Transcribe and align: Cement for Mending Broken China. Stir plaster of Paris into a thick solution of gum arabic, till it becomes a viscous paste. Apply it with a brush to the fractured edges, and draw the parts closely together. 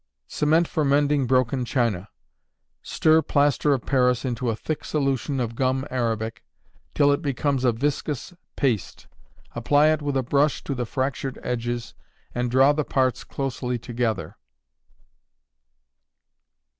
Cement 0.27 0.67
for 0.67 0.83
Mending 0.83 1.27
Broken 1.27 1.63
China. 1.63 2.09
Stir 2.81 3.21
plaster 3.21 3.71
of 3.71 3.85
Paris 3.85 4.25
into 4.25 4.49
a 4.49 4.55
thick 4.55 4.83
solution 4.83 5.39
of 5.39 5.53
gum 5.53 5.85
arabic, 5.91 6.43
till 6.95 7.11
it 7.11 7.21
becomes 7.21 7.63
a 7.63 7.71
viscous 7.71 8.33
paste. 8.55 9.05
Apply 9.53 9.89
it 9.89 10.01
with 10.01 10.17
a 10.17 10.23
brush 10.23 10.63
to 10.63 10.73
the 10.73 10.87
fractured 10.87 11.37
edges, 11.43 11.93
and 12.33 12.49
draw 12.49 12.73
the 12.73 12.83
parts 12.83 13.23
closely 13.23 13.77
together. 13.77 14.37